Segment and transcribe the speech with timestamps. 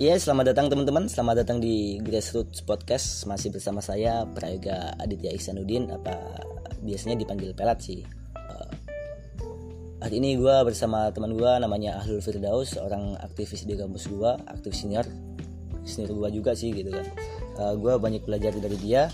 [0.00, 1.12] Ya, selamat datang teman-teman.
[1.12, 3.28] Selamat datang di Grassroots Podcast.
[3.28, 6.16] Masih bersama saya Prayoga Aditya Ihsanuddin apa
[6.80, 8.00] biasanya dipanggil Pelat sih.
[8.32, 8.64] Uh,
[10.00, 14.88] hari ini gue bersama teman gue namanya Ahlul Firdaus, orang aktivis di kampus gue, aktivis
[14.88, 15.04] senior,
[15.84, 17.04] senior gue juga sih gitu kan.
[17.60, 19.12] Uh, gue banyak belajar dari dia.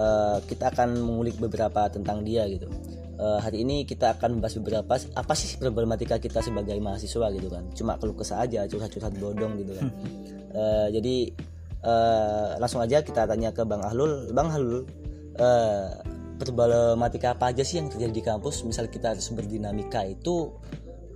[0.00, 2.72] Uh, kita akan mengulik beberapa tentang dia gitu
[3.20, 7.64] uh, hari ini kita akan membahas beberapa apa sih problematika kita sebagai mahasiswa gitu kan.
[7.76, 9.86] Cuma keluh kesah aja curhat-curhat bodong gitu kan.
[10.50, 11.30] Uh, jadi
[11.84, 14.32] uh, langsung aja kita tanya ke bang Ahlul.
[14.32, 14.88] Bang Ahlul
[15.36, 15.88] uh,
[16.40, 18.64] problematika apa aja sih yang terjadi di kampus?
[18.64, 20.48] Misal kita harus berdinamika itu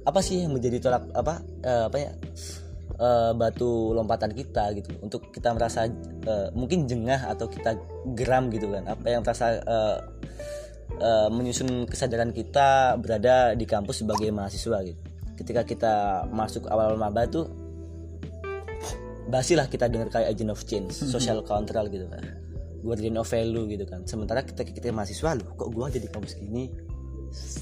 [0.04, 2.12] apa sih yang menjadi tolak apa uh, apa ya
[3.00, 4.92] uh, batu lompatan kita gitu.
[5.00, 5.88] Untuk kita merasa
[6.28, 7.74] uh, mungkin jengah atau kita
[8.12, 8.84] geram gitu kan.
[8.84, 9.98] Apa yang merasa uh,
[11.00, 15.00] uh, menyusun kesadaran kita berada di kampus sebagai mahasiswa gitu.
[15.34, 15.94] Ketika kita
[16.30, 17.50] masuk awal maba tuh
[19.26, 21.10] basilah kita dengar kayak agent of change, mhm.
[21.10, 22.22] social control gitu kan.
[22.84, 24.04] Guardian of value gitu kan.
[24.04, 26.68] Sementara kita kita mahasiswa loh, kok gua jadi kampus gini?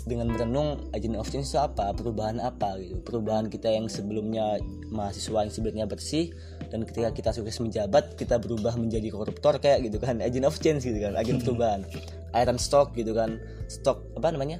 [0.04, 4.60] dengan merenung agent of change itu apa perubahan apa gitu perubahan kita yang sebelumnya
[4.92, 6.34] mahasiswa yang sebenarnya bersih
[6.68, 10.84] dan ketika kita sukses menjabat kita berubah menjadi koruptor kayak gitu kan agent of change
[10.84, 11.86] gitu kan agen perubahan
[12.36, 13.40] iron stock gitu kan.
[13.68, 14.58] Stok apa namanya?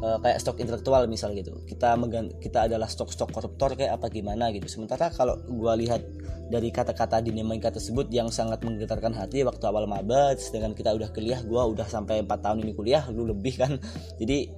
[0.00, 1.52] Uh, kayak stok intelektual misal gitu.
[1.68, 1.92] Kita
[2.40, 4.64] kita adalah stok-stok koruptor kayak apa gimana gitu.
[4.64, 6.00] Sementara kalau gua lihat
[6.48, 11.40] dari kata-kata dinamika tersebut yang sangat menggetarkan hati waktu awal maba sedangkan kita udah kuliah
[11.44, 13.76] gua udah sampai 4 tahun ini kuliah lu lebih kan.
[14.20, 14.48] Jadi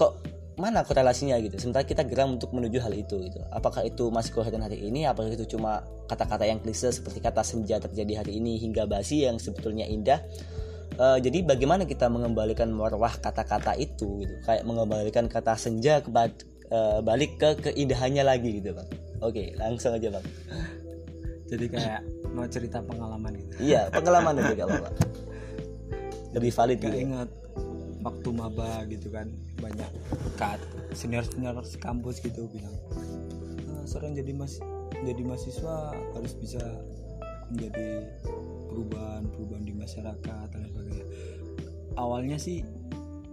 [0.00, 1.60] kok mana korelasinya gitu?
[1.60, 3.44] Sementara kita geram untuk menuju hal itu gitu.
[3.52, 5.04] Apakah itu masih koheren hari ini?
[5.04, 9.36] Apakah itu cuma kata-kata yang klise seperti kata senja terjadi hari ini hingga basi yang
[9.36, 10.24] sebetulnya indah
[10.98, 14.34] uh, jadi bagaimana kita mengembalikan marwah kata-kata itu gitu?
[14.44, 16.28] Kayak mengembalikan kata senja ke uh,
[16.66, 18.88] eh, balik ke keindahannya lagi gitu bang.
[19.22, 20.26] Oke langsung aja bang.
[21.46, 22.00] Jadi kayak
[22.34, 23.70] mau cerita pengalaman gitu.
[23.70, 24.96] Iya pengalaman aja kalau bang
[26.36, 27.04] lebih valid gitu ya.
[27.08, 27.28] ingat
[28.04, 29.88] waktu maba gitu kan banyak
[30.36, 30.60] kat
[30.92, 32.76] senior senior kampus gitu bilang
[33.64, 34.60] nah, seorang jadi mas
[35.00, 36.60] jadi mahasiswa harus bisa
[37.48, 38.04] menjadi
[38.68, 40.62] perubahan-perubahan di masyarakat dan
[41.96, 42.62] awalnya sih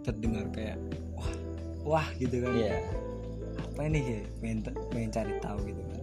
[0.04, 0.80] terdengar kayak
[1.16, 1.32] wah
[1.84, 2.52] wah gitu kan.
[2.56, 2.84] Yeah.
[3.74, 4.22] apa ini ya?
[4.42, 4.60] Pengen
[4.92, 6.02] pengen cari tahu gitu kan.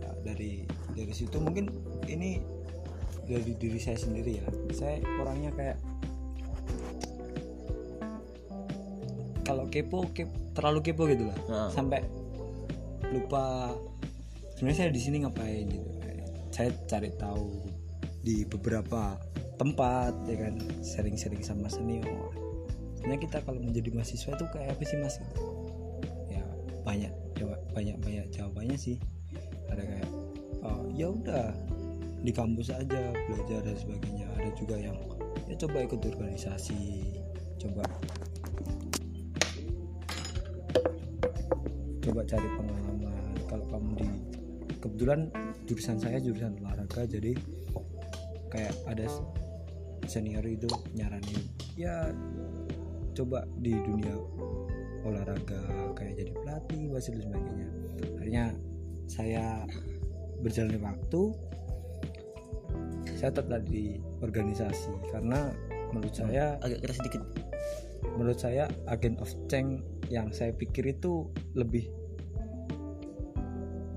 [0.00, 0.52] Ya, dari
[0.94, 1.70] dari situ mungkin
[2.08, 2.40] ini
[3.24, 4.46] dari diri saya sendiri ya.
[4.72, 5.78] Saya orangnya kayak
[9.44, 11.38] kalau kepo, kepo terlalu kepo gitu lah.
[11.50, 11.70] Uh.
[11.74, 12.00] sampai
[13.12, 13.74] lupa
[14.56, 15.90] sebenarnya saya di sini ngapain gitu.
[16.54, 17.66] Saya cari tahu
[18.22, 19.18] di beberapa
[19.56, 20.54] tempat ya kan?
[20.82, 22.32] Sering-sering sama senior.
[22.98, 25.16] Sebenarnya kita kalau menjadi mahasiswa itu kayak apa sih mas?
[26.30, 26.44] Ya
[26.82, 27.12] banyak
[27.74, 28.96] banyak banyak jawabannya sih.
[29.68, 30.08] Ada kayak
[30.64, 31.52] oh, ya udah
[32.24, 34.26] di kampus aja belajar dan sebagainya.
[34.40, 34.96] Ada juga yang
[35.44, 36.80] ya coba ikut organisasi
[37.60, 37.84] coba
[42.00, 43.36] coba cari pengalaman.
[43.44, 44.08] Kalau kamu di
[44.80, 45.32] kebetulan
[45.64, 47.32] jurusan saya jurusan olahraga jadi
[48.52, 49.08] kayak ada
[50.06, 51.42] senior itu nyaranin
[51.74, 52.12] ya
[53.14, 54.14] coba di dunia
[55.04, 57.68] olahraga kayak jadi pelatih wasit dan sebagainya.
[58.18, 58.44] Akhirnya
[59.06, 59.44] saya
[60.40, 61.22] berjalan waktu
[63.14, 65.52] saya tetap di organisasi karena
[65.92, 67.22] menurut saya agak keras sedikit.
[68.04, 69.80] menurut saya agen of change
[70.12, 71.24] yang saya pikir itu
[71.56, 71.88] lebih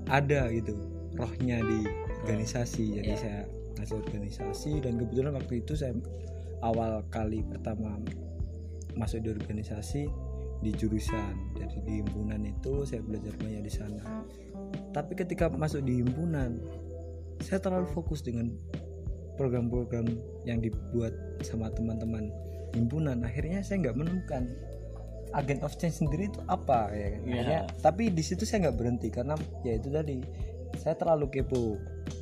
[0.08, 0.72] ada gitu
[1.20, 1.84] rohnya di
[2.24, 2.98] organisasi.
[2.98, 3.20] Jadi yeah.
[3.20, 3.40] saya
[3.78, 5.94] ngasih organisasi dan kebetulan waktu itu saya
[6.66, 7.96] awal kali pertama
[8.98, 10.02] masuk di organisasi
[10.58, 11.54] di jurusan.
[11.54, 14.26] Jadi di himpunan itu saya belajar banyak di sana.
[14.90, 16.58] Tapi ketika masuk di himpunan
[17.38, 18.50] saya terlalu fokus dengan
[19.38, 20.10] program-program
[20.42, 21.14] yang dibuat
[21.46, 22.34] sama teman-teman
[22.74, 23.22] himpunan.
[23.22, 24.50] Akhirnya saya nggak menemukan
[25.36, 27.22] agent of change sendiri itu apa ya kan?
[27.28, 27.64] Yeah.
[27.84, 30.24] tapi di situ saya nggak berhenti karena ya itu tadi
[30.80, 31.76] saya terlalu kepo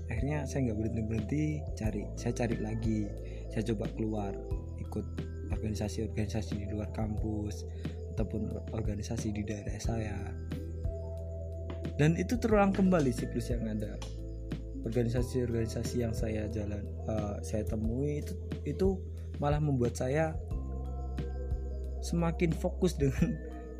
[0.06, 1.44] akhirnya saya nggak berhenti berhenti
[1.74, 3.00] cari saya cari lagi.
[3.50, 4.32] Saya coba keluar
[4.78, 5.06] ikut
[5.50, 7.64] organisasi-organisasi di luar kampus
[8.16, 10.16] ataupun organisasi di daerah saya.
[11.96, 13.96] Dan itu terulang kembali siklus yang ada.
[14.84, 18.34] Organisasi-organisasi yang saya jalan uh, saya temui itu
[18.68, 18.88] itu
[19.42, 20.36] malah membuat saya
[22.04, 23.34] semakin fokus dengan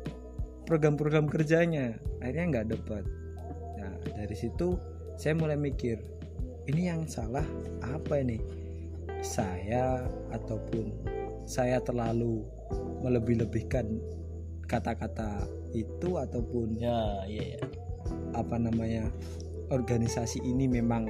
[0.67, 1.95] program-program kerjanya.
[2.19, 3.03] Akhirnya nggak dapat.
[3.79, 4.75] Nah dari situ
[5.15, 6.16] saya mulai mikir
[6.67, 7.43] ini yang salah
[7.79, 8.43] apa ini?
[9.23, 10.05] Saya
[10.35, 10.91] ataupun
[11.47, 12.43] saya terlalu
[13.01, 13.97] melebih-lebihkan
[14.67, 17.61] kata-kata itu ataupun ya ya, ya.
[18.35, 19.07] apa namanya
[19.71, 21.07] organisasi ini memang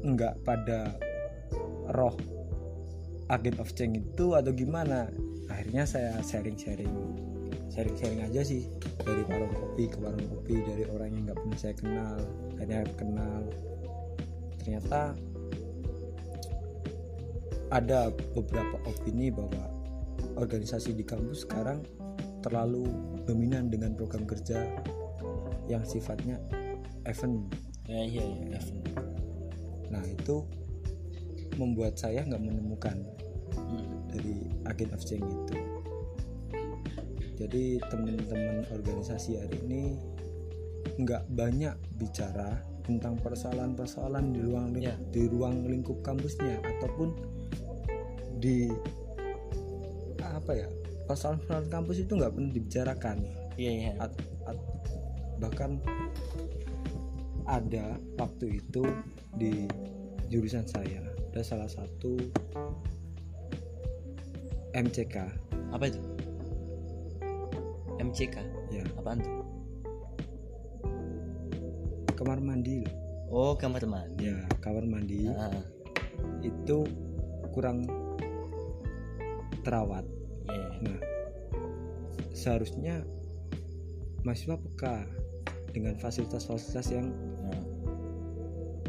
[0.00, 0.96] enggak pada
[1.92, 2.16] roh
[3.28, 5.12] agent of change itu atau gimana?
[5.52, 6.90] Akhirnya saya sharing-sharing
[7.70, 8.66] sharing-sharing aja sih.
[9.04, 12.18] Dari warung kopi ke warung kopi dari orang yang nggak pernah saya kenal
[12.58, 13.42] akhirnya kenal
[14.70, 15.18] ternyata
[17.74, 19.66] ada beberapa opini bahwa
[20.38, 21.82] organisasi di kampus sekarang
[22.38, 22.86] terlalu
[23.26, 24.62] dominan dengan program kerja
[25.66, 26.38] yang sifatnya
[27.02, 27.50] event
[27.90, 28.94] ya iya iya event.
[29.90, 30.46] nah itu
[31.58, 32.94] membuat saya nggak menemukan
[33.50, 34.06] Hmm.
[34.06, 35.58] dari agen of change itu
[37.34, 39.98] jadi teman-teman organisasi hari ini
[41.02, 44.96] nggak banyak bicara tentang persoalan-persoalan di ruang ling- Ya.
[45.10, 47.14] di ruang lingkup kampusnya ataupun
[48.40, 48.72] di
[50.20, 50.68] apa ya
[51.04, 53.16] persoalan-persoalan kampus itu nggak pernah dibicarakan.
[53.60, 53.92] Iya iya.
[54.00, 54.68] At- at-
[55.40, 55.80] bahkan
[57.44, 58.84] ada waktu itu
[59.34, 59.66] di
[60.30, 62.14] jurusan saya ada salah satu
[64.70, 65.16] MCK
[65.74, 66.00] apa itu?
[67.98, 68.36] MCK
[68.70, 68.82] ya.
[68.96, 69.44] Apaan tuh
[72.20, 72.92] kamar mandi loh.
[73.32, 74.28] oh kamar mandi.
[74.28, 75.24] Ya kamar mandi.
[75.32, 75.64] Ah,
[76.44, 76.84] itu
[77.56, 77.88] kurang
[79.64, 80.04] terawat.
[80.52, 80.68] Iya.
[80.84, 81.00] Nah
[82.36, 83.00] seharusnya
[84.20, 85.08] mahasiswa peka
[85.72, 87.08] dengan fasilitas-fasilitas yang
[87.40, 87.64] Nah,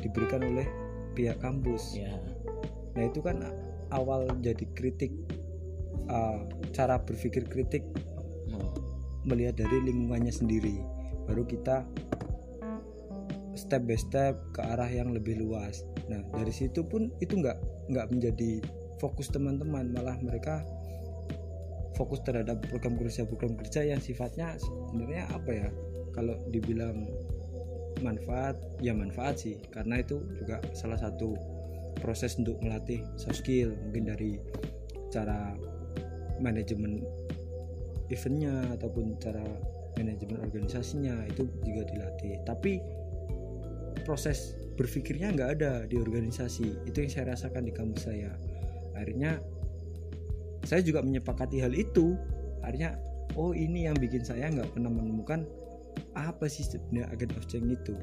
[0.04, 0.68] diberikan oleh
[1.16, 1.96] pihak kampus.
[1.96, 2.20] Iya.
[3.00, 3.40] Nah itu kan
[3.96, 5.16] awal jadi kritik
[6.12, 6.44] uh,
[6.76, 7.88] cara berpikir kritik
[8.52, 8.68] Hmm.
[9.24, 10.84] melihat dari lingkungannya sendiri.
[11.24, 11.88] Baru kita
[13.62, 15.86] step by step ke arah yang lebih luas.
[16.10, 17.58] Nah dari situ pun itu nggak
[17.94, 18.62] nggak menjadi
[18.98, 20.66] fokus teman-teman, malah mereka
[21.94, 25.70] fokus terhadap program kerja program kerja yang sifatnya sebenarnya apa ya?
[26.12, 27.08] Kalau dibilang
[28.02, 31.38] manfaat, ya manfaat sih, karena itu juga salah satu
[32.02, 34.42] proses untuk melatih soft skill mungkin dari
[35.12, 35.54] cara
[36.42, 37.04] manajemen
[38.10, 39.44] eventnya ataupun cara
[40.00, 42.80] manajemen organisasinya itu juga dilatih tapi
[44.08, 46.88] proses berpikirnya nggak ada di organisasi.
[46.90, 48.32] Itu yang saya rasakan di kampus saya.
[48.98, 49.40] Akhirnya
[50.66, 52.16] saya juga menyepakati hal itu.
[52.62, 52.98] Akhirnya
[53.36, 55.48] oh ini yang bikin saya nggak pernah menemukan
[56.16, 57.96] apa sih sebenarnya agent of change itu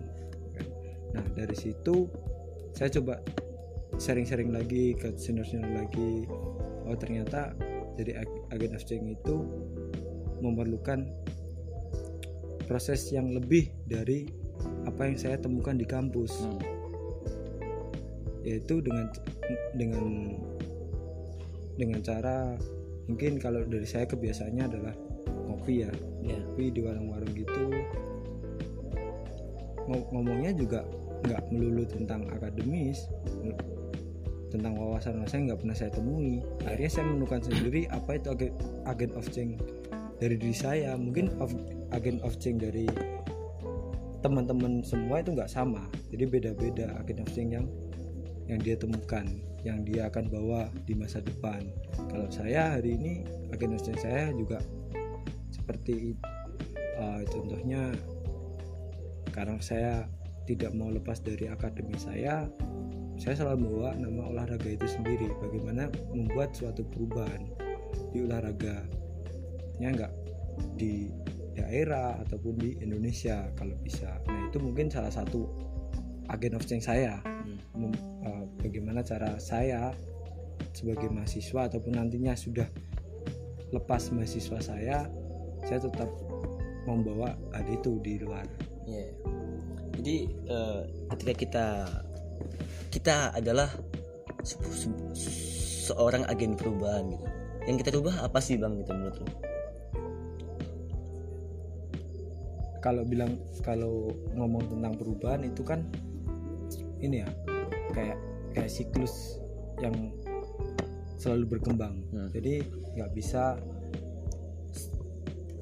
[1.16, 2.04] nah dari situ
[2.76, 3.16] saya coba
[3.98, 6.28] sharing-sharing lagi ke senior-senior lagi.
[6.86, 7.52] Oh ternyata
[7.98, 9.36] jadi ag- agen of change itu
[10.38, 11.10] memerlukan
[12.70, 14.30] proses yang lebih dari
[14.86, 16.32] apa yang saya temukan di kampus.
[16.44, 16.60] Hmm.
[18.46, 19.12] yaitu dengan
[19.76, 20.06] dengan
[21.76, 22.56] dengan cara
[23.04, 24.94] mungkin kalau dari saya kebiasaannya adalah
[25.50, 25.92] ngopi ya.
[26.24, 26.38] Iya.
[26.40, 27.64] ngopi di warung-warung gitu.
[29.84, 30.80] Ngo- ngomongnya juga
[31.28, 33.10] nggak melulu tentang akademis
[34.48, 36.40] tentang wawasan-wawasan yang nggak pernah saya temui.
[36.64, 38.52] Akhirnya saya menemukan sendiri apa itu agen,
[38.88, 39.60] agen of change
[40.18, 40.96] dari diri saya.
[40.96, 41.52] Mungkin of,
[41.92, 42.88] agen of change dari
[44.20, 45.86] teman-teman semua itu nggak sama.
[46.10, 47.66] Jadi beda-beda agen change yang
[48.48, 49.28] yang dia temukan
[49.66, 51.68] yang dia akan bawa di masa depan.
[52.08, 53.22] Kalau saya hari ini
[53.52, 54.58] agen change saya juga
[55.52, 56.16] seperti
[56.96, 57.92] uh, contohnya
[59.30, 60.08] karena saya
[60.48, 62.48] tidak mau lepas dari akademi saya
[63.18, 65.28] saya selalu bawa nama olahraga itu sendiri.
[65.42, 67.50] Bagaimana membuat suatu perubahan
[68.14, 68.86] di olahraga
[69.82, 70.12] nya enggak
[70.78, 71.10] di
[71.58, 75.44] daerah ataupun di Indonesia kalau bisa nah itu mungkin salah satu
[76.30, 77.56] agen of change saya Hmm.
[77.88, 79.90] Mem- uh, bagaimana cara saya
[80.76, 82.68] sebagai mahasiswa ataupun nantinya sudah
[83.72, 85.08] lepas mahasiswa saya
[85.64, 86.10] saya tetap
[86.84, 88.44] membawa hal itu di luar
[88.88, 89.12] Iya.
[90.00, 90.16] Jadi
[90.48, 90.80] eh,
[91.12, 91.66] ketika kita
[92.88, 93.68] kita adalah
[94.40, 95.12] se- se-
[95.92, 97.26] seorang agen perubahan gitu.
[97.68, 99.28] Yang kita rubah apa sih bang gitu menurut?
[102.78, 105.82] Kalau bilang kalau ngomong tentang perubahan itu kan
[107.02, 107.28] ini ya
[107.94, 108.18] kayak
[108.54, 109.38] kayak siklus
[109.78, 110.10] yang
[111.18, 112.30] selalu berkembang Hmm.
[112.30, 112.62] jadi
[112.94, 113.58] nggak bisa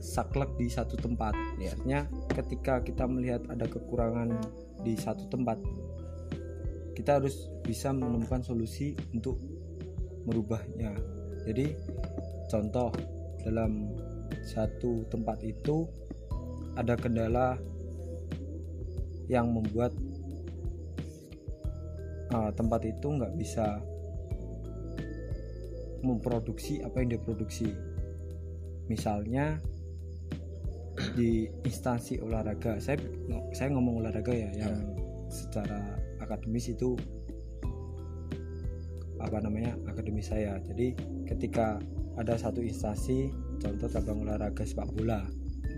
[0.00, 1.72] saklek di satu tempat Ya.
[1.76, 2.00] artinya
[2.32, 4.32] ketika kita melihat ada kekurangan
[4.84, 5.60] di satu tempat
[6.96, 9.36] kita harus bisa menemukan solusi untuk
[10.24, 10.96] merubahnya
[11.44, 11.76] jadi
[12.48, 12.92] contoh
[13.44, 13.92] dalam
[14.42, 15.86] satu tempat itu
[16.76, 17.56] ada kendala
[19.26, 19.90] yang membuat
[22.30, 23.80] uh, tempat itu nggak bisa
[26.04, 27.66] memproduksi apa yang dia produksi
[28.86, 29.58] misalnya
[31.18, 32.78] di instansi olahraga.
[32.78, 33.02] Saya
[33.52, 34.76] saya ngomong olahraga ya yang
[35.28, 36.94] secara akademis itu
[39.18, 40.60] apa namanya akademis saya.
[40.62, 40.94] Jadi
[41.26, 41.82] ketika
[42.16, 43.28] ada satu instansi
[43.60, 45.26] contoh cabang olahraga sepak bola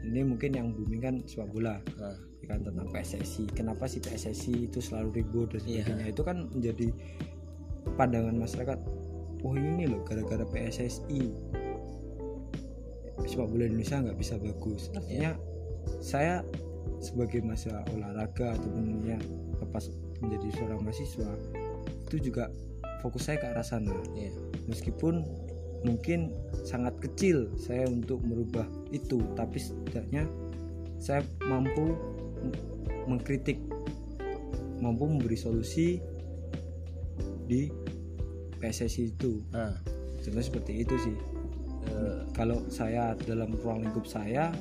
[0.09, 1.79] ini mungkin yang booming kan sepak bola.
[2.01, 2.17] Nah,
[2.49, 5.85] kan tentang PSSI kenapa sih PSSI itu selalu ribut dan Iya.
[5.85, 6.07] sebagainya?
[6.17, 6.89] Itu kan menjadi
[8.01, 8.79] pandangan masyarakat
[9.45, 11.21] oh ini loh gara-gara PSSI
[13.29, 14.89] sepak bola Indonesia nggak bisa bagus.
[14.97, 15.37] Artinya
[16.01, 16.41] saya
[16.99, 19.19] sebagai masa olahraga ataupun ya
[19.61, 19.93] lepas
[20.25, 21.31] menjadi seorang mahasiswa
[22.09, 22.49] itu juga
[23.05, 23.95] fokus saya ke arah sana.
[24.17, 24.33] Iya.
[24.69, 25.25] meskipun
[25.87, 26.35] mungkin
[26.67, 30.27] sangat kecil saya untuk merubah itu tapi setidaknya
[30.99, 31.95] saya mampu
[33.07, 33.63] mengkritik
[34.83, 35.99] mampu memberi solusi
[37.49, 37.67] di
[38.59, 39.41] PSSI itu.
[39.55, 39.75] Nah,
[40.21, 41.17] contohnya seperti itu sih.
[41.89, 44.53] Eh, kalau saya dalam ruang lingkup saya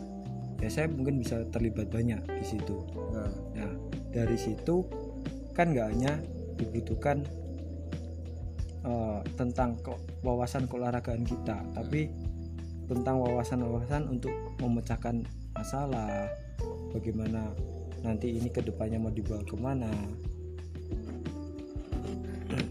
[0.57, 2.81] ya saya mungkin bisa terlibat banyak di situ.
[3.13, 3.71] Nah, Nah,
[4.13, 4.85] dari situ
[5.53, 6.13] kan nggak hanya
[6.57, 7.25] dibutuhkan
[8.87, 12.07] eh, tentang ke- wawasan keolahragaan kita, tapi
[12.87, 14.31] tentang wawasan-wawasan untuk
[14.63, 16.31] memecahkan masalah,
[16.95, 17.51] bagaimana
[17.99, 19.91] nanti ini ke depannya mau dibawa ke mana.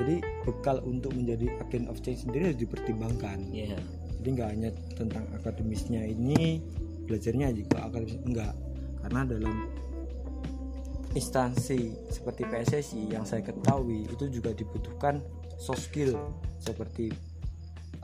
[0.00, 3.78] Jadi bekal untuk menjadi agent of change sendiri harus dipertimbangkan iya.
[4.20, 6.58] jadi nggak hanya tentang akademisnya ini
[7.06, 8.54] belajarnya juga akademis enggak
[9.02, 9.56] karena dalam
[11.12, 15.20] instansi seperti PSSI yang saya ketahui itu juga dibutuhkan
[15.60, 16.16] soft skill
[16.56, 17.12] seperti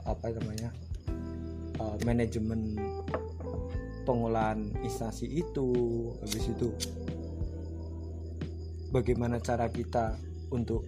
[0.05, 0.69] apa namanya
[1.81, 2.77] uh, manajemen
[4.05, 5.69] pengolahan instansi itu.
[6.21, 6.69] Habis itu
[8.93, 10.17] bagaimana cara kita
[10.53, 10.85] untuk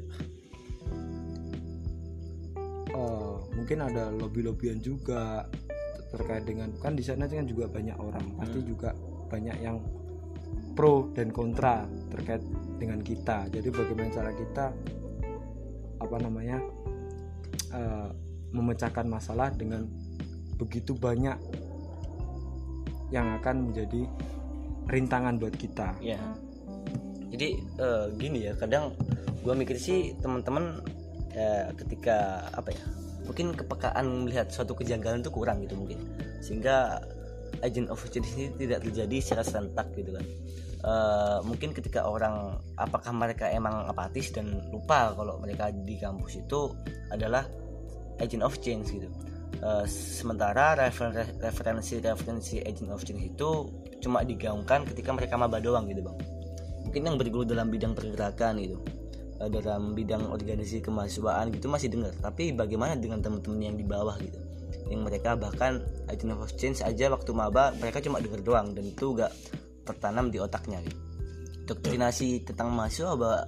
[2.94, 5.46] uh, mungkin ada lobby-lobbyan juga
[6.12, 8.92] terkait dengan kan di sana kan juga banyak orang pasti juga
[9.32, 9.80] banyak yang
[10.74, 12.44] pro dan kontra terkait
[12.80, 14.66] dengan kita jadi bagaimana cara kita
[16.02, 16.58] apa namanya
[17.76, 18.10] uh,
[18.52, 19.86] memecahkan masalah dengan
[20.58, 21.38] begitu banyak
[23.12, 24.08] yang akan menjadi
[24.88, 26.20] rintangan buat kita Iya.
[27.32, 27.48] Jadi
[27.80, 28.92] eh, gini ya, kadang
[29.42, 30.84] gua mikir sih teman-teman
[31.32, 32.84] eh, ketika apa ya?
[33.24, 36.04] Mungkin kepekaan melihat suatu kejanggalan itu kurang gitu mungkin.
[36.44, 37.00] Sehingga
[37.62, 40.26] agent of change ini tidak terjadi secara serentak gitu kan.
[40.82, 46.74] Eh, mungkin ketika orang apakah mereka emang apatis dan lupa kalau mereka di kampus itu
[47.14, 47.46] adalah
[48.18, 49.10] agent of change gitu.
[49.62, 53.70] Eh, sementara referen- referensi-referensi agent of change itu
[54.02, 56.18] cuma digaungkan ketika mereka maba doang gitu bang
[56.82, 58.82] mungkin yang bergelut dalam bidang pergerakan gitu
[59.38, 64.18] eh, dalam bidang organisasi kemahasiswaan gitu masih dengar tapi bagaimana dengan teman-teman yang di bawah
[64.18, 64.42] gitu
[64.90, 69.16] yang mereka bahkan agent of change aja waktu maba mereka cuma dengar doang dan itu
[69.16, 69.32] gak
[69.88, 70.80] tertanam di otaknya.
[70.84, 71.12] Gitu
[71.72, 73.40] doktrinasi tentang mahasiswa bahwa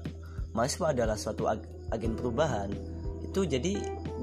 [0.56, 2.72] mahasiswa adalah suatu ag- agen perubahan
[3.20, 3.74] itu jadi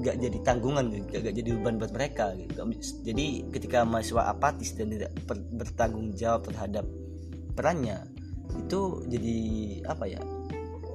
[0.01, 2.63] nggak jadi tanggungan nggak nggak jadi beban buat mereka gitu.
[3.05, 5.11] Jadi ketika mahasiswa apatis dan tidak
[5.53, 6.85] bertanggung jawab terhadap
[7.53, 8.07] perannya
[8.55, 9.37] itu jadi
[9.87, 10.21] apa ya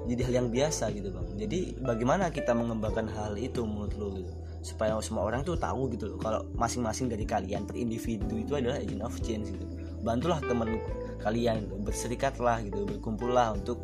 [0.06, 1.28] jadi hal yang biasa gitu bang.
[1.36, 4.32] Jadi bagaimana kita mengembangkan hal itu menurut lo gitu
[4.66, 8.82] supaya semua orang tuh tahu gitu loh kalau masing-masing dari kalian per individu itu adalah
[8.82, 9.62] agent of change gitu.
[10.02, 10.82] Bantulah teman
[11.22, 13.78] kalian gitu berserikatlah gitu berkumpullah untuk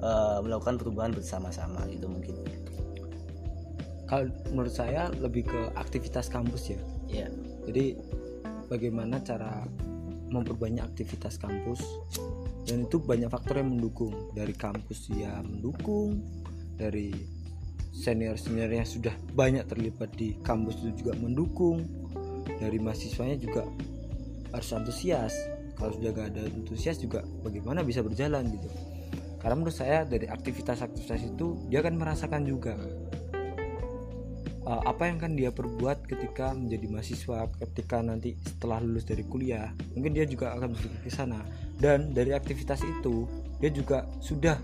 [0.00, 2.40] eh, melakukan perubahan bersama-sama gitu mungkin.
[4.08, 6.80] Kalau menurut saya lebih ke aktivitas kampus ya.
[7.04, 7.28] Ya
[7.68, 8.00] jadi
[8.72, 9.68] bagaimana cara
[10.32, 11.84] memperbanyak aktivitas kampus
[12.64, 14.32] dan itu banyak faktor yang mendukung.
[14.32, 16.24] Dari kampus ya mendukung
[16.80, 17.12] dari
[17.94, 21.86] senior seniornya sudah banyak terlibat di kampus itu juga mendukung.
[22.58, 23.62] Dari mahasiswanya juga
[24.50, 25.34] harus antusias.
[25.78, 28.68] Kalau sudah gak ada antusias juga bagaimana bisa berjalan gitu.
[29.38, 32.74] Karena menurut saya dari aktivitas-aktivitas itu dia akan merasakan juga
[34.64, 39.70] uh, apa yang kan dia perbuat ketika menjadi mahasiswa ketika nanti setelah lulus dari kuliah.
[39.94, 41.44] Mungkin dia juga akan berpikir ke sana.
[41.76, 43.28] Dan dari aktivitas itu
[43.60, 44.56] dia juga sudah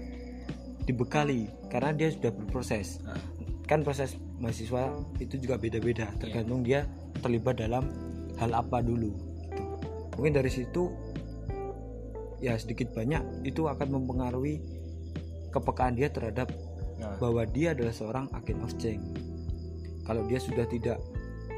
[0.91, 3.15] dibekali karena dia sudah berproses Ah.
[3.71, 4.91] kan proses mahasiswa
[5.23, 6.91] itu juga beda-beda tergantung dia
[7.23, 7.87] terlibat dalam
[8.43, 9.15] hal apa dulu
[9.47, 9.63] gitu.
[10.19, 10.91] mungkin dari situ
[12.43, 14.59] ya sedikit banyak itu akan mempengaruhi
[15.53, 16.51] kepekaan dia terhadap
[16.97, 19.03] nah bahwa dia adalah seorang agen of change.
[20.05, 21.01] Kalau dia sudah tidak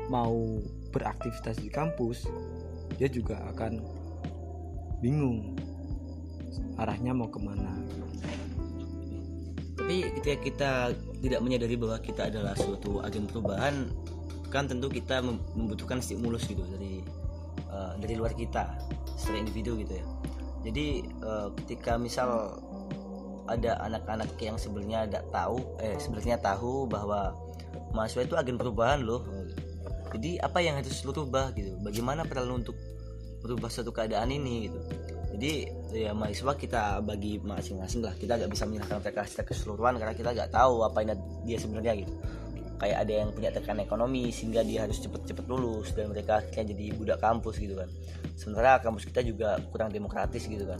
[0.06, 0.60] mau
[0.94, 2.30] beraktivitas di kampus,
[2.94, 3.82] dia juga akan
[5.02, 5.58] bingung
[6.78, 7.74] arahnya mau ke mana.
[9.92, 10.70] Tapi ketika kita
[11.20, 13.92] tidak menyadari bahwa kita adalah suatu agen perubahan
[14.49, 17.04] kan tentu kita mem- membutuhkan stimulus gitu dari
[17.61, 18.72] eh, dari luar kita
[19.20, 20.06] secara individu gitu ya.
[20.64, 22.56] Jadi uh, ketika misal
[23.52, 27.37] ada anak-anak yang sebenarnya tidak tahu eh sebenarnya tahu bahwa
[27.92, 29.20] mahasiswa itu agen perubahan loh.
[30.08, 31.76] Jadi apa yang harus lo rubah gitu?
[31.84, 32.80] Bagaimana perlu untuk
[33.44, 34.80] merubah suatu keadaan ini gitu
[35.42, 38.14] jadi ya mahasiswa kita bagi masing-masing lah.
[38.14, 41.99] Kita gak bisa menyalahkan mereka secara keseluruhan karena kita gak tahu apa ini dia sebenarnya
[41.99, 42.14] gitu.
[42.78, 46.84] Kayak ada yang punya tekanan ekonomi sehingga dia harus cepet-cepet lulus dan mereka akhirnya jadi
[46.94, 47.90] budak kampus gitu kan.
[48.38, 50.78] Sementara kampus kita juga kurang demokratis gitu kan.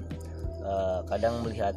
[0.63, 0.73] E,
[1.11, 1.75] kadang melihat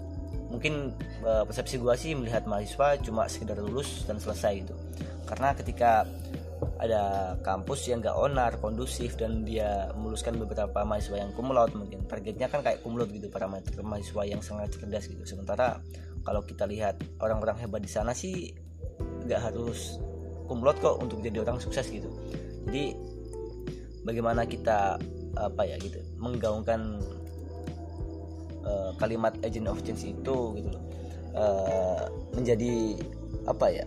[0.54, 0.94] mungkin
[1.26, 4.78] e, persepsi gua sih melihat mahasiswa cuma sekedar lulus dan selesai gitu.
[5.26, 6.06] Karena ketika
[6.76, 12.04] ada kampus yang gak onar, kondusif dan dia meluluskan beberapa mahasiswa yang kumlot mungkin.
[12.04, 15.24] Targetnya kan kayak kumlot gitu para mahasiswa yang sangat cerdas gitu.
[15.24, 15.80] Sementara
[16.28, 18.52] kalau kita lihat orang-orang hebat di sana sih
[19.24, 20.04] gak harus
[20.52, 22.12] kumlot kok untuk jadi orang sukses gitu.
[22.68, 22.92] Jadi
[24.04, 25.00] bagaimana kita
[25.36, 27.00] apa ya gitu menggaungkan
[28.64, 30.84] uh, kalimat agent of change itu gitu loh.
[31.36, 32.96] Uh, menjadi
[33.44, 33.84] apa ya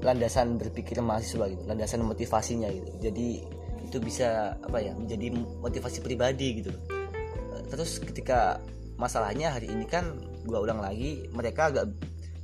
[0.00, 2.90] landasan berpikir mahasiswa gitu landasan motivasinya gitu.
[3.00, 3.44] Jadi
[3.84, 6.72] itu bisa apa ya menjadi motivasi pribadi gitu.
[7.70, 8.58] Terus ketika
[8.96, 11.92] masalahnya hari ini kan gua ulang lagi mereka agak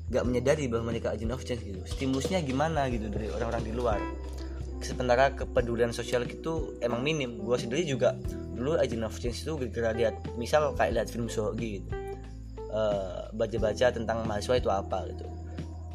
[0.06, 1.82] gak menyadari bahwa mereka agent of change gitu.
[1.82, 4.00] Stimulusnya gimana gitu dari orang-orang di luar.
[4.78, 7.42] Sementara kepedulian sosial itu emang minim.
[7.42, 8.14] Gua sendiri juga
[8.54, 11.90] dulu agent of change itu gara lihat misal kayak lihat film Sohogi gitu.
[12.66, 15.24] Uh, baca-baca tentang mahasiswa itu apa gitu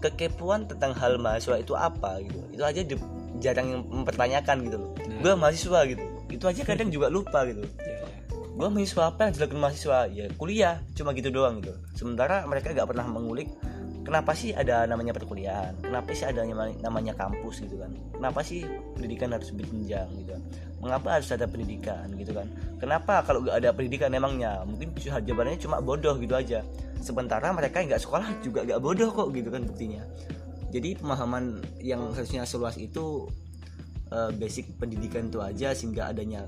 [0.02, 2.40] kekepuan tentang hal mahasiswa itu apa gitu.
[2.52, 2.96] Itu aja di,
[3.38, 4.92] jarang mempertanyakan gitu loh.
[4.98, 5.22] Nah.
[5.22, 6.04] gue mahasiswa gitu.
[6.34, 7.62] Itu aja kadang juga lupa gitu.
[7.80, 8.10] Yeah, yeah.
[8.52, 10.00] gue mahasiswa apa yang dilakukan mahasiswa?
[10.10, 10.76] Ya kuliah.
[10.98, 11.78] Cuma gitu doang gitu.
[11.94, 13.48] Sementara mereka gak pernah mengulik
[14.02, 15.78] kenapa sih ada namanya perkuliahan?
[15.86, 16.42] Kenapa sih ada
[16.82, 17.94] namanya kampus gitu kan?
[18.18, 18.66] Kenapa sih
[18.98, 20.34] pendidikan harus berjenjang gitu?
[20.34, 22.50] kan mengapa harus ada pendidikan gitu kan?
[22.82, 24.66] Kenapa kalau gak ada pendidikan emangnya?
[24.66, 26.66] Mungkin jawabannya cuma bodoh gitu aja.
[27.02, 30.04] Sementara mereka nggak sekolah juga nggak bodoh kok gitu kan buktinya.
[30.74, 33.30] Jadi pemahaman yang harusnya seluas itu
[34.12, 36.48] uh, basic pendidikan itu aja sehingga adanya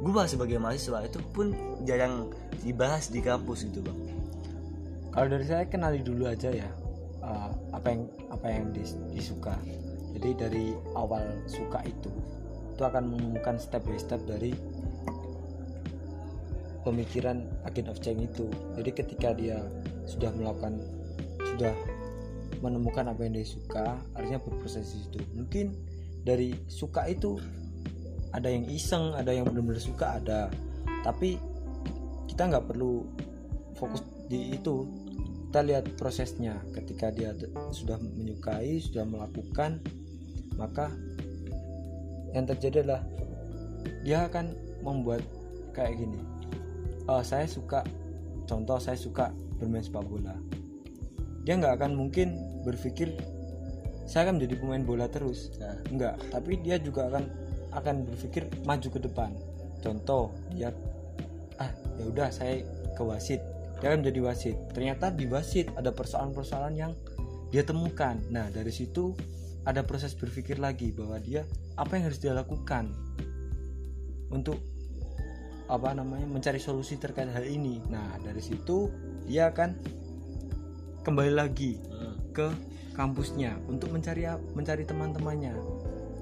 [0.00, 1.52] gua sebagai mahasiswa itu pun
[1.84, 2.32] jarang
[2.64, 3.98] dibahas di kampus gitu bang.
[5.10, 6.70] Kalau dari saya kenali dulu aja ya
[7.20, 9.58] uh, apa yang apa yang dis, disuka.
[10.10, 10.66] Jadi dari
[10.98, 12.10] awal suka itu
[12.80, 14.56] itu akan menemukan step by step dari
[16.80, 18.48] pemikiran agent of change itu.
[18.72, 19.60] Jadi ketika dia
[20.08, 20.80] sudah melakukan
[21.44, 21.76] sudah
[22.64, 25.76] menemukan apa yang dia suka artinya berproses itu mungkin
[26.24, 27.36] dari suka itu
[28.32, 30.48] ada yang iseng ada yang benar-benar suka ada.
[31.04, 31.36] Tapi
[32.32, 33.04] kita nggak perlu
[33.76, 34.00] fokus
[34.32, 34.88] di itu.
[35.52, 36.64] Kita lihat prosesnya.
[36.72, 37.36] Ketika dia
[37.76, 39.84] sudah menyukai sudah melakukan
[40.56, 40.88] maka
[42.34, 43.02] yang terjadi adalah
[44.04, 45.24] dia akan membuat
[45.76, 46.20] kayak gini.
[47.08, 47.82] Oh, saya suka
[48.46, 50.34] contoh saya suka bermain sepak bola.
[51.44, 53.16] Dia nggak akan mungkin berpikir
[54.10, 55.54] saya akan menjadi pemain bola terus.
[55.62, 55.78] Nah.
[55.86, 57.24] nggak tapi dia juga akan
[57.70, 59.30] akan berpikir maju ke depan.
[59.80, 60.74] Contoh dia
[61.62, 62.66] ah ya udah saya
[62.96, 63.40] ke wasit.
[63.80, 64.56] Dia akan menjadi wasit.
[64.74, 66.92] Ternyata di wasit ada persoalan-persoalan yang
[67.54, 68.18] dia temukan.
[68.28, 69.14] Nah dari situ
[69.70, 71.46] ada proses berpikir lagi bahwa dia
[71.78, 72.90] apa yang harus dia lakukan
[74.34, 74.58] untuk
[75.70, 77.78] apa namanya mencari solusi terkait hal ini.
[77.86, 78.90] Nah dari situ
[79.30, 79.78] dia akan
[81.06, 82.34] kembali lagi hmm.
[82.34, 82.50] ke
[82.98, 84.26] kampusnya untuk mencari
[84.58, 85.54] mencari teman-temannya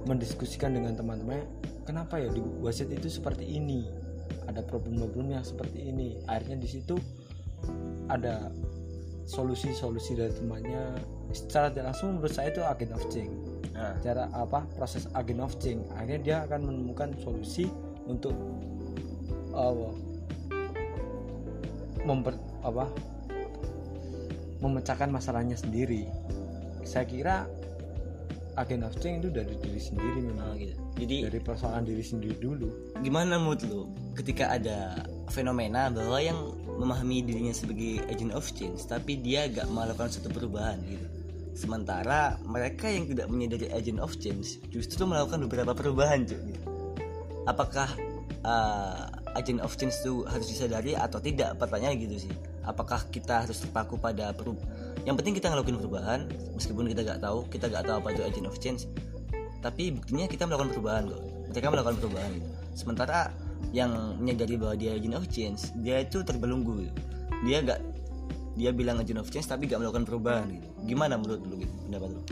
[0.05, 1.49] mendiskusikan dengan teman-temannya
[1.89, 3.89] kenapa ya di wasit itu seperti ini?
[4.45, 6.21] Ada problem-problem yang seperti ini.
[6.29, 7.01] Akhirnya di situ
[8.13, 8.53] ada
[9.29, 11.05] solusi-solusi dari temannya
[11.37, 13.35] secara tidak langsung menurut saya itu agent of change.
[13.77, 13.95] Nah.
[14.01, 14.65] cara apa?
[14.75, 15.85] Proses agent of change.
[15.93, 17.69] Akhirnya dia akan menemukan solusi
[18.09, 18.33] untuk
[19.53, 19.93] uh,
[22.09, 22.89] memper apa?
[24.65, 26.09] Memecahkan masalahnya sendiri.
[26.89, 27.45] Saya kira
[28.59, 30.51] agen of change itu dari diri sendiri memang.
[30.51, 30.75] Oh, gitu.
[30.99, 32.69] jadi dari persoalan diri sendiri dulu.
[33.07, 33.87] gimana mood lo
[34.19, 36.39] ketika ada fenomena bahwa yang
[36.79, 41.07] memahami dirinya sebagai agent of change tapi dia gak melakukan suatu perubahan gitu.
[41.59, 46.63] Sementara mereka yang tidak menyadari agent of change justru melakukan beberapa perubahan cuy gitu.
[47.51, 47.91] apakah
[48.47, 51.59] uh, agent of change itu harus disadari atau tidak?
[51.59, 52.33] Pertanyaan gitu sih.
[52.63, 54.57] Apakah kita harus terpaku pada perub
[55.03, 56.21] yang penting kita ngelakuin perubahan
[56.53, 58.85] meskipun kita nggak tahu kita nggak tahu apa itu agent of change
[59.59, 61.23] tapi buktinya kita melakukan perubahan kok.
[61.51, 62.49] Mereka melakukan perubahan gitu.
[62.79, 63.35] Sementara
[63.75, 67.01] yang menyadari bahwa dia agent of change dia itu terbelunggu gitu.
[67.45, 67.81] dia nggak
[68.59, 70.69] dia bilang agent of change tapi nggak melakukan perubahan gitu.
[70.91, 72.23] Gimana menurut lu gitu pendapat lu?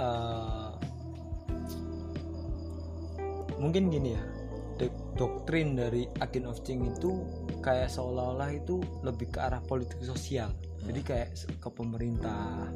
[0.00, 0.72] Uh,
[3.60, 4.22] mungkin gini ya
[5.20, 7.20] doktrin dari agen of change itu
[7.60, 10.48] kayak seolah-olah itu lebih ke arah politik sosial.
[10.88, 11.28] Jadi kayak
[11.60, 12.72] ke pemerintah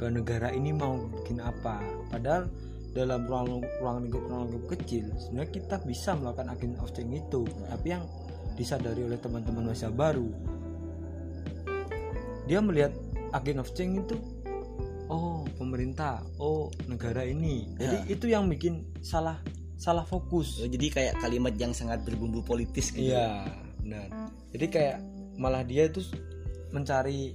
[0.00, 1.84] ke negara ini mau bikin apa.
[2.08, 2.48] Padahal
[2.94, 7.42] dalam ruang ruang lingkup ruang lingkup kecil sebenarnya kita bisa melakukan agen of change itu
[7.66, 8.06] tapi yang
[8.54, 10.30] disadari oleh teman-teman masa baru
[12.46, 12.92] dia melihat
[13.34, 14.16] agen of change itu
[15.10, 18.08] oh pemerintah oh negara ini jadi Ya.
[18.08, 19.40] itu yang bikin salah
[19.74, 23.42] salah fokus Ya, jadi kayak kalimat yang sangat berbumbu politis gitu Iya,
[23.82, 24.06] benar.
[24.54, 24.96] Jadi kayak
[25.34, 25.98] malah dia itu
[26.70, 27.34] mencari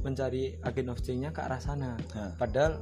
[0.00, 1.94] mencari agen of change-nya ke arah sana.
[2.16, 2.32] Hah.
[2.40, 2.80] Padahal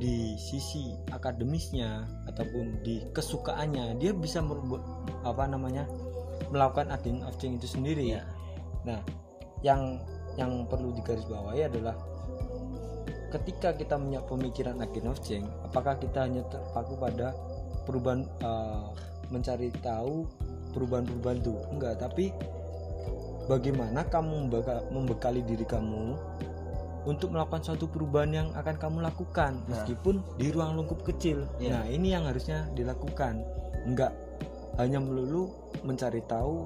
[0.00, 4.80] di sisi akademisnya ataupun di kesukaannya dia bisa merubah
[5.22, 5.84] apa namanya
[6.48, 8.16] melakukan agen of change itu sendiri.
[8.16, 8.22] Iya.
[8.88, 9.00] Nah,
[9.60, 10.00] yang
[10.36, 11.96] yang perlu digarisbawahi adalah
[13.32, 17.32] ketika kita punya pemikiran agen of change, apakah kita hanya terpaku pada
[17.88, 18.86] perubahan eh,
[19.32, 20.28] mencari tahu
[20.76, 21.54] perubahan-perubahan itu?
[21.72, 22.32] Enggak, tapi
[23.48, 26.16] bagaimana kamu membeka- membekali diri kamu
[27.02, 29.68] untuk melakukan suatu perubahan yang akan kamu lakukan Nah.
[29.74, 31.50] meskipun di ruang lingkup kecil.
[31.58, 31.82] Iya.
[31.82, 33.42] Nah, ini yang harusnya dilakukan.
[33.82, 34.14] Enggak
[34.78, 35.50] hanya melulu
[35.82, 36.64] mencari tahu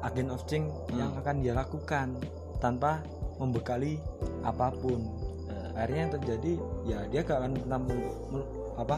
[0.00, 0.96] agen of change Hmm.
[0.96, 2.16] yang akan dia lakukan
[2.56, 3.02] tanpa
[3.36, 3.98] membekali
[4.40, 5.00] apa pun.
[5.44, 6.52] Nah, Akhirnya yang terjadi
[6.84, 8.96] ya dia gak akan pernah mel- mel- apa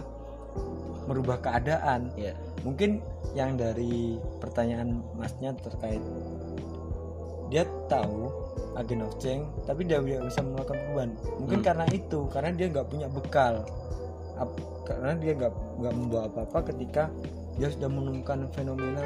[1.08, 2.14] merubah keadaan.
[2.14, 2.36] Iya.
[2.62, 3.02] Mungkin
[3.34, 5.98] yang dari pertanyaan masnya terkait
[7.52, 8.32] dia tahu
[8.72, 11.66] agen of change tapi dia tidak bisa melakukan perubahan mungkin Hmm.
[11.68, 13.54] karena itu karena dia nggak punya bekal.
[14.40, 17.12] Ap- karena dia nggak nggak membawa apa-apa ketika
[17.60, 19.04] dia sudah menemukan fenomena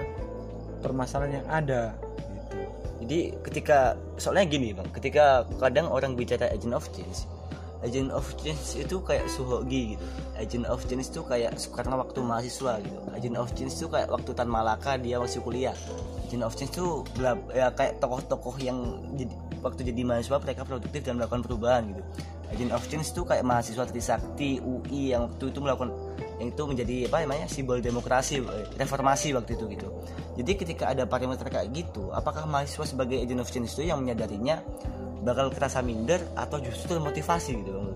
[0.81, 1.83] permasalahan yang ada
[2.31, 2.57] gitu.
[3.03, 3.79] Jadi ketika
[4.17, 7.27] soalnya gini bang, ketika kadang orang bicara agent of change,
[7.87, 10.07] agent of change itu kayak Suhogi gitu.
[10.35, 12.99] Agent of change itu kayak karena waktu mahasiswa gitu.
[13.15, 15.77] Agent of change itu kayak waktu Tan Malaka dia masih kuliah.
[16.27, 17.07] Agent of change itu
[17.55, 22.03] ya kayak tokoh-tokoh yang jadi, waktu jadi mahasiswa mereka produktif dan melakukan perubahan gitu.
[22.51, 25.95] Agent of change itu kayak mahasiswa Trisakti UI yang waktu itu melakukan
[26.37, 28.45] yang itu menjadi apa namanya simbol demokrasi
[28.77, 29.89] reformasi waktu itu gitu
[30.37, 34.61] jadi ketika ada parameter kayak gitu apakah mahasiswa sebagai agent of change itu yang menyadarinya
[35.27, 37.91] bakal kerasa minder atau justru termotivasi gitu bang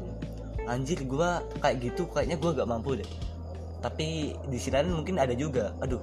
[0.67, 3.11] anjir gua kayak gitu kayaknya gua gak mampu deh.
[3.83, 5.99] Tapi di sisi lain mungkin ada juga aduh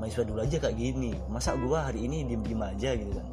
[0.00, 3.26] mahasiswa dulu aja kayak gini masa gua hari ini diem diem aja gitu kan.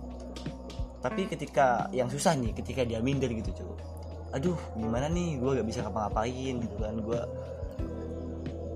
[1.00, 3.76] Tapi ketika yang susah nih ketika dia minder gitu cuy
[4.36, 7.22] aduh gimana nih gua gak bisa ngapa-ngapain gitu kan gua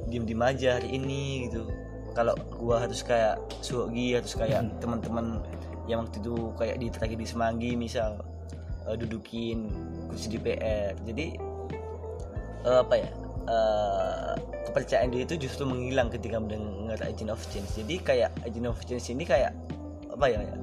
[0.08, 1.68] diem diem aja hari ini gitu.
[2.12, 5.44] Kalau gua harus kayak Sugi harus kayak teman-teman
[5.92, 8.24] yang waktu itu kayak di tragedi Semanggi misal
[8.88, 9.68] eh, dudukin
[10.08, 11.26] kursi DPR jadi
[12.64, 13.12] eh, apa ya
[13.52, 14.34] eh,
[14.72, 19.12] kepercayaan diri itu justru menghilang ketika mendengar agent of change jadi kayak agent of change
[19.12, 19.52] ini kayak
[20.08, 20.56] apa ya, ya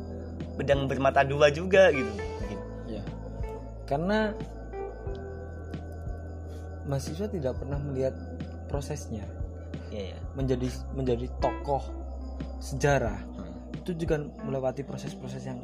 [0.57, 2.59] pedang bermata dua juga gitu mungkin.
[2.89, 3.03] ya
[3.85, 4.33] karena
[6.89, 8.17] mahasiswa tidak pernah melihat
[8.73, 9.29] prosesnya
[9.89, 11.81] Iya ya menjadi menjadi tokoh
[12.61, 13.19] sejarah.
[13.89, 15.57] Itu juga melewati proses-proses yang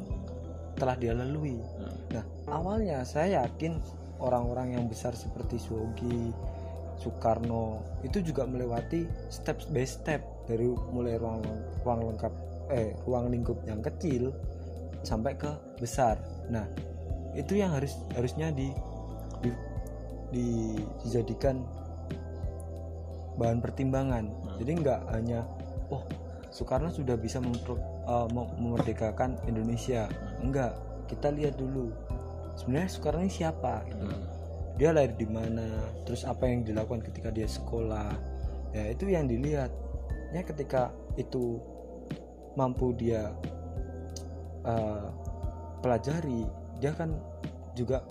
[0.73, 1.61] telah dia lalui.
[1.77, 1.93] Hmm.
[2.09, 3.77] Nah, awalnya saya yakin
[4.17, 6.33] orang-orang yang besar seperti Suwogi,
[6.97, 11.45] Soekarno itu juga melewati step by step dari mulai ruang
[11.85, 12.33] ruang lengkap
[12.73, 14.33] eh ruang lingkup yang kecil
[15.05, 16.17] sampai ke besar.
[16.49, 16.65] Nah,
[17.37, 18.73] itu yang harus harusnya di,
[19.45, 19.53] di,
[20.33, 21.61] di- dijadikan
[23.37, 24.25] bahan pertimbangan.
[24.33, 24.57] Hmm.
[24.57, 25.45] Jadi nggak hanya
[25.93, 26.01] oh
[26.49, 30.05] Soekarno sudah bisa mempro- mem- memerdekakan Indonesia.
[30.41, 30.77] Enggak,
[31.09, 31.89] kita lihat dulu
[32.55, 33.83] sebenarnya Soekarno ini siapa?
[33.89, 34.05] gitu.
[34.05, 34.23] Hmm.
[34.75, 35.67] Dia lahir di mana?
[36.03, 38.11] Terus apa yang dilakukan ketika dia sekolah?
[38.75, 39.71] Ya itu yang dilihat.
[40.35, 41.63] Ya ketika itu
[42.59, 43.31] mampu dia
[44.67, 45.07] eh,
[45.79, 46.43] pelajari,
[46.83, 47.15] dia kan
[47.71, 48.03] juga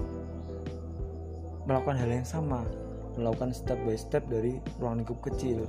[1.69, 2.65] melakukan hal yang sama,
[3.17, 5.69] melakukan step by step dari ruang lingkup kecil.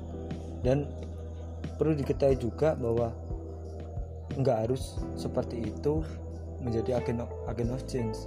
[0.64, 0.88] Dan
[1.76, 3.12] perlu diketahui juga bahwa
[4.36, 6.04] nggak harus seperti itu
[6.60, 8.18] menjadi agen of, agen of change.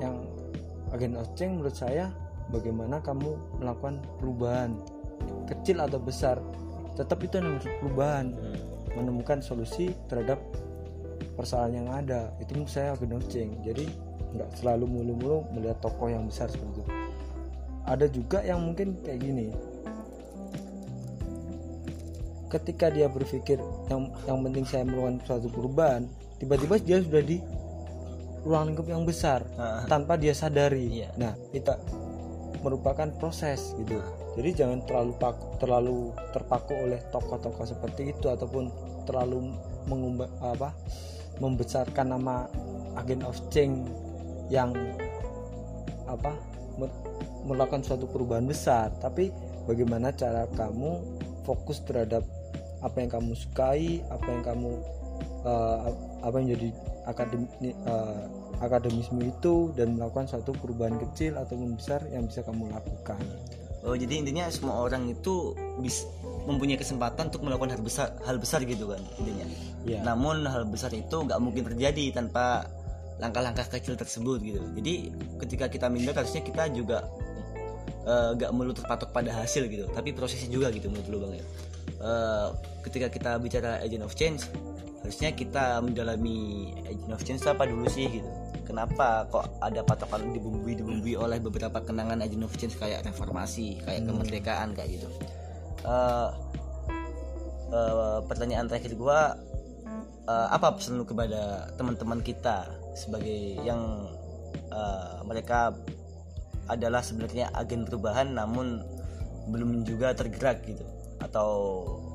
[0.00, 0.16] Yang
[0.92, 2.12] agen of change menurut saya
[2.48, 4.76] bagaimana kamu melakukan perubahan
[5.48, 6.36] kecil atau besar,
[6.96, 8.28] tetap itu namanya perubahan.
[8.32, 8.58] Hmm.
[8.92, 10.36] menemukan solusi terhadap
[11.32, 12.28] persoalan yang ada.
[12.44, 13.56] Itu menurut saya agen of change.
[13.64, 13.88] Jadi
[14.36, 16.84] nggak selalu mulu-mulu melihat tokoh yang besar seperti itu.
[17.88, 19.48] Ada juga yang mungkin kayak gini
[22.52, 23.56] ketika dia berpikir
[23.88, 26.04] yang yang penting saya melakukan suatu perubahan
[26.36, 27.40] tiba-tiba dia sudah di
[28.44, 31.00] ruang lingkup yang besar Ah, tanpa dia sadari.
[31.00, 31.14] Iya.
[31.14, 31.78] nah kita
[32.62, 33.98] merupakan proses gitu.
[34.38, 35.98] Jadi jangan terlalu paku, terlalu
[36.30, 38.70] terpaku oleh tokoh-tokoh seperti itu ataupun
[39.04, 39.50] terlalu
[39.90, 40.70] mengumba, apa
[41.42, 42.46] membesarkan nama
[43.02, 43.82] agen of change
[44.46, 44.70] yang
[46.06, 46.38] apa
[47.44, 48.94] melakukan suatu perubahan besar.
[49.02, 49.34] Tapi
[49.66, 51.02] bagaimana cara kamu
[51.42, 52.22] fokus terhadap
[52.82, 54.70] apa yang kamu sukai apa yang kamu
[55.46, 55.90] uh,
[56.22, 56.68] apa yang jadi
[57.06, 57.46] akademi
[57.86, 58.26] uh,
[58.62, 63.18] akademisme itu dan melakukan suatu perubahan kecil ataupun besar yang bisa kamu lakukan.
[63.82, 66.06] Oh jadi intinya semua orang itu bisa
[66.46, 69.46] mempunyai kesempatan untuk melakukan hal besar hal besar gitu kan intinya.
[69.82, 69.98] Ya.
[70.06, 72.70] Namun hal besar itu nggak mungkin terjadi tanpa
[73.18, 74.62] langkah-langkah kecil tersebut gitu.
[74.78, 74.94] Jadi
[75.42, 77.06] ketika kita minder harusnya kita juga
[78.06, 81.44] uh, gak melulu terpatok pada hasil gitu, tapi prosesnya juga gitu menurut lu bang ya.
[82.02, 82.50] Uh,
[82.82, 84.50] ketika kita bicara agent of change,
[85.06, 88.26] harusnya kita mendalami agent of change apa dulu sih gitu.
[88.66, 94.02] Kenapa kok ada patokan dibumbui dibumbui oleh beberapa kenangan agent of change kayak reformasi kayak
[94.02, 94.10] hmm.
[94.10, 95.08] kemerdekaan kayak gitu.
[95.86, 96.30] Uh,
[97.70, 99.38] uh, pertanyaan terakhir gua
[100.26, 104.10] uh, apa pesan lu kepada teman-teman kita sebagai yang
[104.70, 105.74] uh, mereka
[106.70, 108.86] adalah sebenarnya agen perubahan namun
[109.50, 110.86] belum juga tergerak gitu
[111.22, 111.50] atau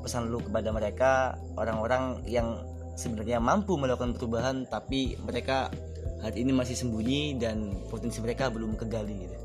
[0.03, 2.59] pesan lu kepada mereka orang-orang yang
[2.99, 5.71] sebenarnya mampu melakukan perubahan tapi mereka
[6.19, 9.37] hari ini masih sembunyi dan potensi mereka belum kegali gitu.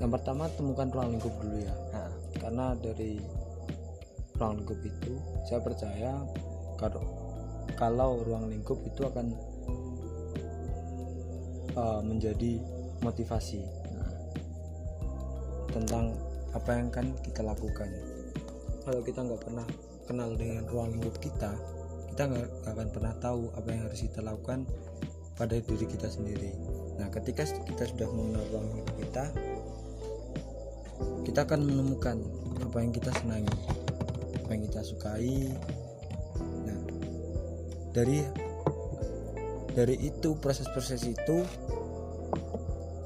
[0.00, 1.74] Yang pertama temukan ruang lingkup dulu ya.
[1.92, 2.10] Nah.
[2.40, 3.20] Karena dari
[4.40, 5.12] ruang lingkup itu
[5.44, 6.16] saya percaya
[6.80, 7.04] kalau
[7.76, 9.36] kalau ruang lingkup itu akan
[11.76, 12.56] uh, menjadi
[13.04, 13.60] motivasi
[13.92, 14.12] nah.
[15.76, 16.16] tentang
[16.56, 17.88] apa yang kan kita lakukan.
[18.82, 19.66] Kalau kita nggak pernah
[20.10, 21.54] kenal dengan ruang lingkup kita
[22.10, 24.66] kita nggak akan pernah tahu apa yang harus kita lakukan
[25.38, 26.50] pada diri kita sendiri
[26.98, 29.24] nah ketika kita sudah mengenal ruang lingkup kita
[31.22, 32.18] kita akan menemukan
[32.60, 33.56] apa yang kita senangi
[34.42, 35.54] apa yang kita sukai
[36.66, 36.80] nah
[37.94, 38.26] dari
[39.70, 41.46] dari itu proses-proses itu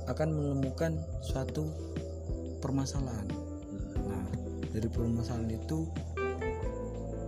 [0.09, 1.69] akan menemukan suatu
[2.65, 3.29] permasalahan.
[4.09, 4.25] Nah
[4.73, 5.85] dari permasalahan itu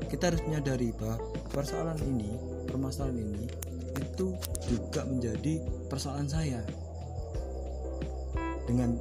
[0.08, 1.20] kita harus menyadari bahwa
[1.52, 2.32] persoalan ini
[2.64, 3.44] permasalahan ini
[4.00, 4.32] itu
[4.64, 5.60] juga menjadi
[5.92, 6.64] persoalan saya.
[8.64, 8.96] Dengan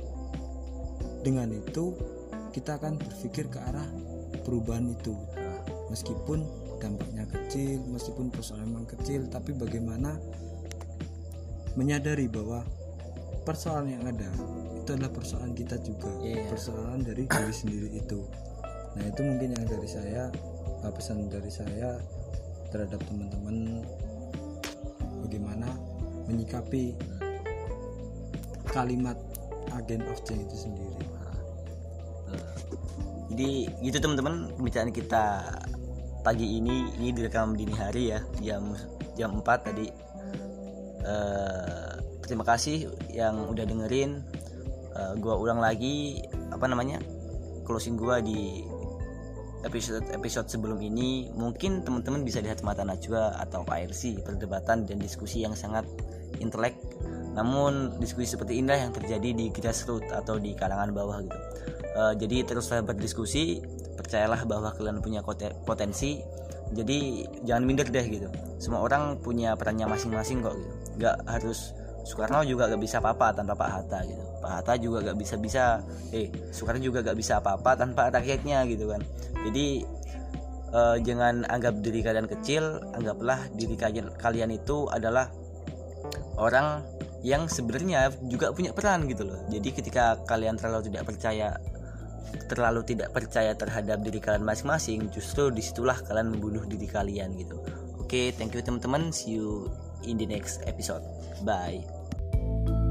[1.23, 1.95] dengan itu
[2.51, 3.87] kita akan berpikir ke arah
[4.43, 5.15] perubahan itu.
[5.87, 10.19] Meskipun dampaknya kecil meskipun persoalan memang kecil tapi bagaimana
[11.73, 12.61] menyadari bahwa
[13.47, 14.29] persoalan yang ada
[14.85, 16.13] itu adalah persoalan kita juga.
[16.21, 16.45] Yeah.
[16.45, 18.21] persoalan dari diri sendiri itu.
[18.93, 20.29] Nah itu mungkin yang dari saya
[20.85, 21.97] pesan dari saya
[22.69, 23.81] terhadap teman-teman.
[25.25, 25.73] Bagaimana
[26.29, 26.93] menyikapi
[28.69, 29.17] kalimat
[29.73, 31.01] agen of change itu sendiri.
[33.33, 35.49] Jadi gitu teman-teman pembicaraan kita
[36.21, 36.93] pagi ini.
[37.01, 38.77] Ini direkam dini hari ya jam
[39.17, 39.89] jam 4 tadi.
[41.01, 44.21] Uh, terima kasih yang udah dengerin
[44.95, 46.99] uh, gua ulang lagi apa namanya
[47.67, 48.63] closing gua di
[49.65, 51.33] episode episode sebelum ini.
[51.33, 55.83] Mungkin teman-teman bisa lihat mata Najwa atau ARC perdebatan dan diskusi yang sangat
[56.37, 56.77] intelek.
[57.35, 61.39] Namun diskusi seperti inilah yang terjadi di grassroots atau di kalangan bawah gitu.
[61.95, 63.59] Uh, jadi teruslah berdiskusi
[63.97, 65.25] percayalah bahwa kalian punya
[65.65, 66.21] potensi.
[66.75, 68.27] Jadi jangan minder deh gitu.
[68.57, 70.73] Semua orang punya perannya masing-masing kok gitu.
[71.01, 71.75] Nggak harus
[72.05, 74.21] Soekarno juga gak bisa apa-apa tanpa Pak Hatta gitu.
[74.39, 75.81] Pak Hatta juga gak bisa-bisa
[76.13, 79.01] eh Soekarno juga gak bisa apa-apa tanpa rakyatnya gitu kan.
[79.49, 79.81] Jadi
[80.69, 85.33] eh, jangan anggap diri kalian kecil anggaplah diri kalian kalian itu adalah
[86.37, 86.85] orang
[87.25, 89.41] yang sebenarnya juga punya peran gitu loh.
[89.49, 91.57] Jadi ketika kalian terlalu tidak percaya
[92.45, 97.57] terlalu tidak percaya terhadap diri kalian masing-masing justru di situlah kalian membunuh diri kalian gitu.
[97.97, 99.09] Oke okay, thank you teman-teman.
[99.09, 99.73] See you
[100.05, 101.01] in the next episode.
[101.41, 101.94] Bye
[102.45, 102.84] thank you